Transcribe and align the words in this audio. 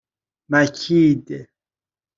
مکید 0.51 1.21